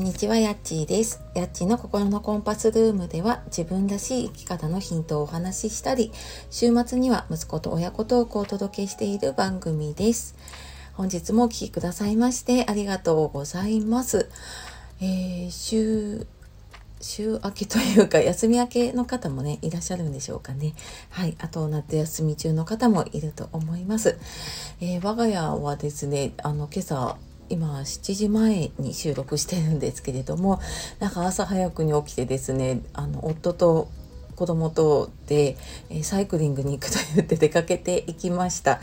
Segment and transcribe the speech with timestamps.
[0.00, 1.20] こんにちは、やっちーです。
[1.34, 6.10] やっちーの心のコンパスルームでは自分らしい生き方のヒントをお話ししたり、
[6.50, 10.36] 週末には息子と親子トークをお届けしている番組です。
[10.94, 14.30] 本日もお聴きくださいましてありがとうございます。
[15.02, 16.26] えー、週、
[17.02, 20.74] 週明けというか休み明けの方もねいらっしゃるんでしょうかね
[21.08, 24.18] はいあと夏休み中の方もいると思います、
[24.82, 27.16] えー、我が家はですねあの今朝
[27.50, 30.60] 今7時前に収録してるんですけれども
[31.00, 33.88] なんか朝早くに起きてですねあの夫と
[34.40, 35.58] 子供とで、
[35.90, 38.80] えサイクリングに行くと言って出かけていきました。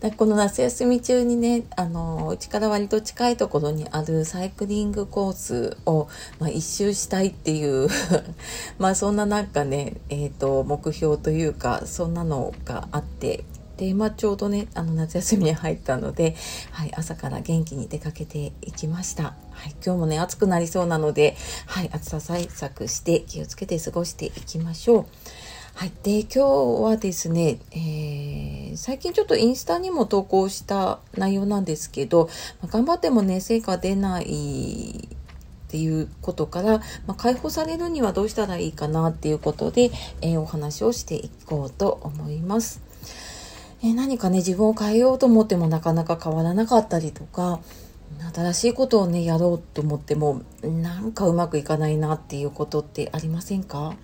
[0.00, 6.06] でこの夏休み中にねあのうちから割と近いところにあるサイクリングコースを、
[6.38, 7.88] まあ、一周したいっていう
[8.78, 13.42] まあそんななんかね、えーと目標というかそんなのがあって
[13.82, 16.36] で今ちょうどねあの夏休みに入ったので、
[16.70, 19.30] はい、朝から元気に出かけていきました、は
[19.66, 21.34] い、今日もね暑くなりそうなので、
[21.66, 25.06] はい、暑さ対策して気をつけて過ごしていきましょう
[25.74, 26.40] はい、で今日
[26.82, 32.28] はですね、えー、最近ちょっとインスタにも投稿した内容なんですけど、
[32.60, 42.91] まあ、頑張ってもね成果出ないっていうことから、まあ、解放されるにはどうしたらいいかなっていうことで、えー、お話をしていこうと思います。
[43.84, 47.60] え何かね自分を変えようと思ってもなかなか変わらなかったりとか
[48.32, 53.94] 新しいことをねやろうと思ってもなんかうまくいかないなっていうことってありませんか？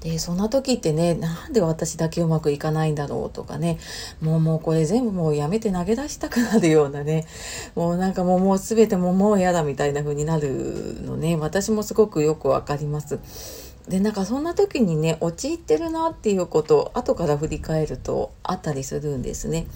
[0.00, 3.78] でそんな時ってねなんで私だけうまくいかないんだろうとかね
[4.20, 7.26] もうもうこれ全部もうやめて投げ出したくなるようなね
[7.74, 13.18] もうなんかもうもう全てももう嫌だみたいな風になるのね私もすごくよくわかります。
[13.88, 19.66] でなんかそんな時にね陥ってるなっていうことを後から振り返るとあったりするんですね。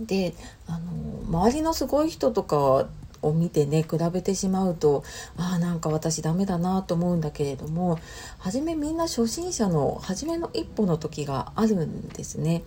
[0.00, 0.34] で
[0.66, 2.88] あの周りのすごい人とか
[3.22, 5.04] を見てね比べてしまうと
[5.36, 7.98] ああなんか私ダメだなと思うんだけれども
[8.38, 12.64] 初めみんな初心者の初めの一歩の時があるんですね。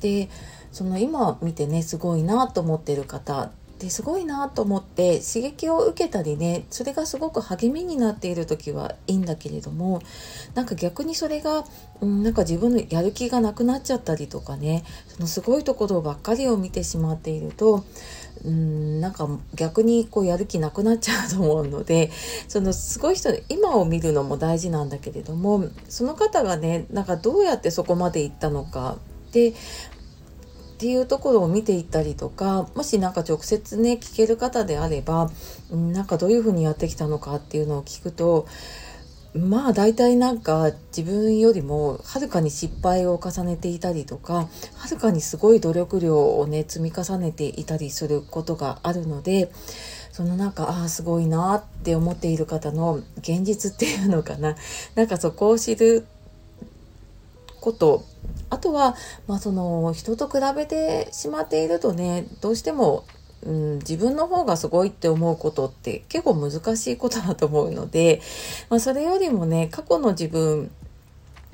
[0.00, 0.28] で
[0.72, 3.50] その今見てねすごいなと思ってる方
[3.82, 10.00] ですごいなと思って刺激を受けたりねそれがすごく励みになっている時はいいんだけれども
[10.54, 11.64] なんか逆にそれが、
[12.00, 17.84] うん、なんか自分のやる気がなくなっちゃったりとかねそのすごいところばっかりを見てしまっていると
[18.44, 22.10] うんなんか逆にこうやる気なくなっちゃうと思うので
[22.46, 28.98] そのすごい人今を見るのも大事なんだけれどもその方がねなんかどうやってそこまで行ったのか
[29.32, 29.54] で
[30.82, 35.30] っていうところを見ていったりとかもし何か直接ね聞ける方であれば、
[35.70, 38.48] なんかどういうふうにやってきたのかっていうのを聞くと
[39.32, 44.48] まあ大体なんか自分よりもはるかに失敗を重ねていたりとかは
[44.90, 49.52] るかにすごい努力量をね積み重ねていたりすることがあるので
[50.10, 54.56] そのなんかああすごいなって思っている方の現実っていうのかな。
[54.96, 56.04] なんかそこを知る
[57.60, 58.04] こと
[58.52, 58.94] あとは、
[59.26, 63.06] まあ、その人と比べてしまっているとねどうしても、
[63.46, 68.20] うん、自分の方がすごいって思うことって結構難しいことだと思うので、
[68.68, 70.70] まあ、それよりもね過去の自分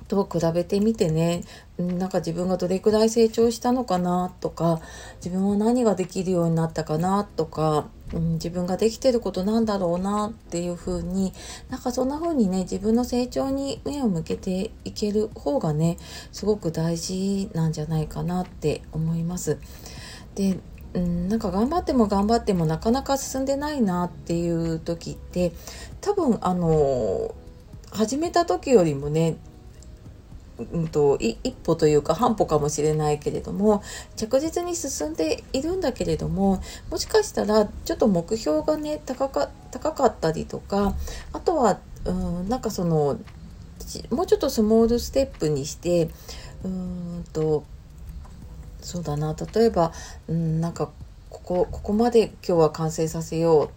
[0.08, 1.44] と比べてみてね
[1.78, 4.80] なんか自分がどれくらい成長したのかなとか
[5.24, 11.32] 自分は何ができるようになったかなとか、うん、自分ができてることなんだろうなっていうふうに
[11.68, 15.98] なんかそんな風にね自分の成長に目を向けていける方がね
[16.32, 19.58] すごく大事なんじゃないかなって思います。
[20.34, 20.58] で
[20.94, 25.52] うん、なんか頑張っても頑張ってもなかなか進んでないなっていう時って
[26.00, 27.34] 多分あの
[27.90, 29.36] 始めた時よりもね
[30.58, 33.82] うんと、一歩というか半歩かもしれないけれども
[34.16, 36.60] 着実に進んでいるんだけれども
[36.90, 40.94] もしかしたらちょっと目標がね高か高かったりとか
[41.32, 43.18] あとは、うん、なんかその
[44.10, 46.10] もうちょっとスモールステップにして
[46.64, 47.64] うんと
[48.80, 49.92] そうだな例えば、
[50.28, 50.90] うん、なんか
[51.30, 53.70] ここここまで今日は完成させよう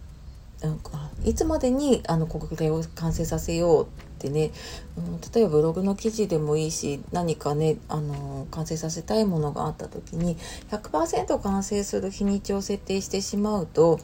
[1.24, 3.88] いつまでにあのこれを完成させようっ
[4.18, 4.50] てね、
[4.96, 10.36] うん、例えばブログの記事でもいいし何かねあの完成させたいものがあった時に
[10.70, 14.00] 100%完成する日にちを設定してしまうと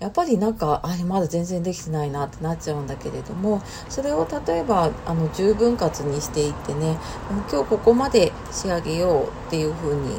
[0.00, 6.96] やっぱりなんかあれまだ全然できてないなってなっちゃうんだけれどもそれを例えばあの10分割にしていってね
[7.50, 10.18] 今日ここまで仕上げようっていう風に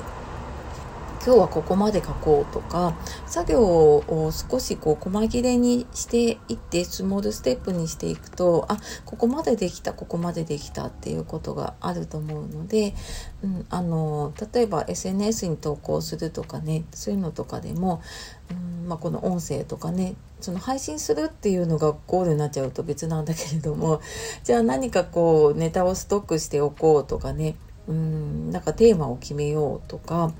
[1.23, 2.95] 今日はここまで書こうとか
[3.27, 12.95] 作業を少しこう細切れにしていってスモールステップにしていくとあここまでできたここまでできたっていうことがあると思うので、
[13.43, 18.01] うん、あの例えば SNS に投稿するとかねそういうのとかでも、
[18.49, 24.01] うんまあ、この音声とかねその配信するっていうのがゴールになっちゃうと別なんだけれども
[24.43, 27.55] じゃあ何かこうネタをストックしておこうとかね
[27.87, 30.31] うんなんかテーマを決めようとか、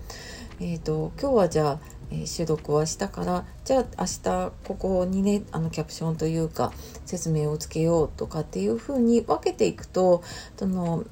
[0.64, 1.80] えーと、今日はじゃあ、
[2.12, 6.72] えー、収録はしたからじゃあ明日ここにねあのキャプションというか
[7.04, 10.22] 説明をつけようとかっていうふうに分けていくと
[10.58, 11.04] その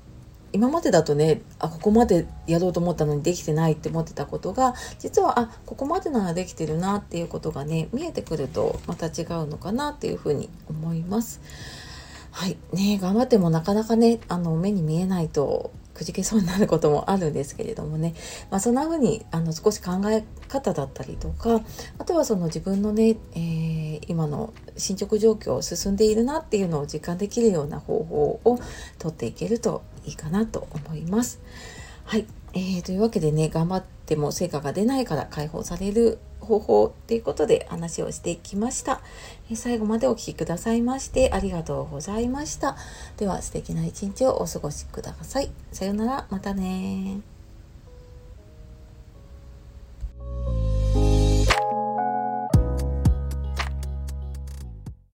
[0.54, 11.42] 今までだとねあここまでやろうと思ったのにできてないって思ってたことが実はあここまでならできてるなっていうことがね見えてくるとまた違うのかなっていうふうに思います。
[12.30, 18.16] はいね頑張ってもなかなかねあの目に見えないとくじけそうになることもあるんですけれどもね、
[18.50, 21.60] まあ、そんな風にあの少し考え方だったりとか
[21.98, 28.60] あとはその自分のね、えー、今の進捗状況を進んでいるなっていうのを実感できるような方法を
[28.98, 31.42] とっていけるといいかなと思います。
[32.06, 39.02] はい、えー、というわけでね頑張っても成果が出ないから解放される方法ということで話をしてきました。
[39.52, 42.76] え最後までお聴きくださいましてありがとうございました。
[43.18, 45.52] では素敵な一日をお過ごしください。
[45.72, 47.22] さようなら、またね